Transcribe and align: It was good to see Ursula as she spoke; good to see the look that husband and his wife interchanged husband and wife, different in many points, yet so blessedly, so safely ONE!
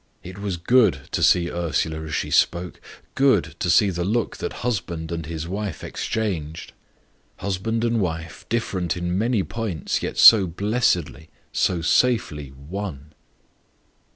It 0.23 0.39
was 0.39 0.57
good 0.57 1.01
to 1.11 1.21
see 1.21 1.51
Ursula 1.51 2.01
as 2.05 2.15
she 2.15 2.31
spoke; 2.31 2.81
good 3.13 3.53
to 3.59 3.69
see 3.69 3.91
the 3.91 4.03
look 4.03 4.37
that 4.37 4.51
husband 4.65 5.11
and 5.11 5.27
his 5.27 5.47
wife 5.47 5.83
interchanged 5.83 6.71
husband 7.37 7.83
and 7.83 8.01
wife, 8.01 8.43
different 8.49 8.97
in 8.97 9.15
many 9.15 9.43
points, 9.43 10.01
yet 10.01 10.17
so 10.17 10.47
blessedly, 10.47 11.29
so 11.51 11.83
safely 11.83 12.49
ONE! 12.67 13.13